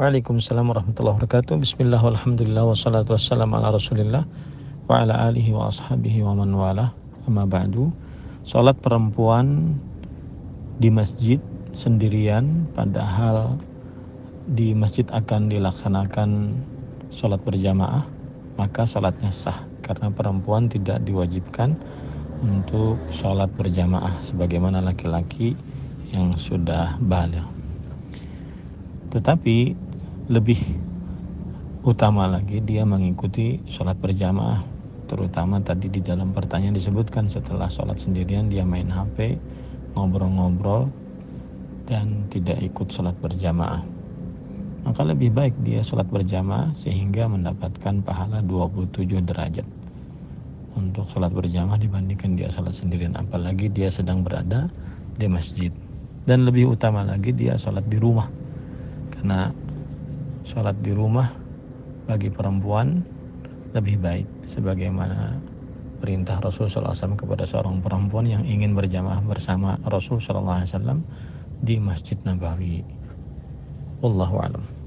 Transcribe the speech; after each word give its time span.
Waalaikumsalam 0.00 0.64
warahmatullahi 0.64 1.20
wabarakatuh. 1.20 1.60
Bismillah 1.60 2.00
walhamdulillah 2.00 2.64
wassalatu 2.64 3.12
wassalamu 3.12 3.60
ala 3.60 3.76
rasulillah 3.76 4.24
wa 4.88 5.04
ala 5.04 5.28
alihi 5.28 5.52
wa 5.52 5.68
ashabihi 5.68 6.24
wa 6.24 6.40
man 6.40 6.56
wala 6.56 6.96
amma 7.28 7.44
ba'du. 7.44 7.92
Salat 8.40 8.80
perempuan 8.80 9.76
di 10.80 10.88
masjid 10.88 11.36
sendirian 11.76 12.64
padahal 12.72 13.60
di 14.48 14.72
masjid 14.72 15.04
akan 15.12 15.52
dilaksanakan 15.52 16.56
salat 17.12 17.44
berjamaah 17.44 18.08
maka 18.56 18.88
salatnya 18.88 19.28
sah 19.28 19.68
karena 19.84 20.08
perempuan 20.08 20.72
tidak 20.72 21.04
diwajibkan 21.04 21.76
untuk 22.40 22.96
sholat 23.12 23.52
berjamaah 23.52 24.16
sebagaimana 24.24 24.80
laki-laki 24.80 25.52
yang 26.08 26.32
sudah 26.40 26.96
balik. 27.04 27.44
Tetapi 29.12 29.89
lebih 30.30 30.62
utama 31.82 32.30
lagi 32.30 32.62
dia 32.62 32.86
mengikuti 32.86 33.58
sholat 33.66 33.98
berjamaah. 33.98 34.62
Terutama 35.10 35.58
tadi 35.58 35.90
di 35.90 35.98
dalam 35.98 36.30
pertanyaan 36.30 36.78
disebutkan 36.78 37.26
setelah 37.26 37.66
sholat 37.66 37.98
sendirian 37.98 38.46
dia 38.46 38.62
main 38.62 38.86
HP 38.86 39.34
ngobrol-ngobrol 39.98 40.86
dan 41.90 42.30
tidak 42.30 42.62
ikut 42.62 42.94
sholat 42.94 43.18
berjamaah. 43.18 43.82
Maka 44.86 45.02
lebih 45.02 45.34
baik 45.34 45.58
dia 45.66 45.82
sholat 45.82 46.06
berjamaah 46.06 46.70
sehingga 46.78 47.26
mendapatkan 47.26 47.98
pahala 48.06 48.38
27 48.46 49.26
derajat 49.26 49.66
untuk 50.78 51.10
sholat 51.10 51.34
berjamaah 51.34 51.74
dibandingkan 51.74 52.38
dia 52.38 52.54
sholat 52.54 52.70
sendirian. 52.70 53.18
Apalagi 53.18 53.66
dia 53.66 53.90
sedang 53.90 54.22
berada 54.22 54.70
di 55.18 55.26
masjid. 55.26 55.74
Dan 56.22 56.46
lebih 56.46 56.70
utama 56.70 57.02
lagi 57.02 57.34
dia 57.34 57.58
sholat 57.58 57.82
di 57.90 57.98
rumah. 57.98 58.30
Karena 59.10 59.50
sholat 60.50 60.74
di 60.82 60.90
rumah 60.90 61.30
bagi 62.10 62.26
perempuan 62.26 63.06
lebih 63.70 64.02
baik 64.02 64.26
sebagaimana 64.50 65.38
perintah 66.02 66.42
Rasul 66.42 66.66
SAW 66.66 67.14
kepada 67.14 67.46
seorang 67.46 67.78
perempuan 67.78 68.26
yang 68.26 68.42
ingin 68.42 68.74
berjamaah 68.74 69.22
bersama 69.22 69.78
Rasul 69.86 70.18
SAW 70.18 70.66
di 71.62 71.78
Masjid 71.78 72.18
Nabawi. 72.26 72.82
Wallahu 74.02 74.42
a'lam. 74.42 74.79